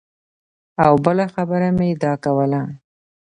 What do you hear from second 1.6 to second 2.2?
مې دا